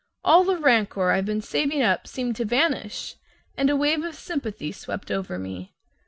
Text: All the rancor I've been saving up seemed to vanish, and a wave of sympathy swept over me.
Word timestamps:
All 0.25 0.43
the 0.43 0.57
rancor 0.57 1.11
I've 1.11 1.27
been 1.27 1.43
saving 1.43 1.83
up 1.83 2.07
seemed 2.07 2.35
to 2.37 2.43
vanish, 2.45 3.17
and 3.55 3.69
a 3.69 3.75
wave 3.77 4.03
of 4.03 4.15
sympathy 4.15 4.71
swept 4.71 5.11
over 5.11 5.37
me. 5.37 5.75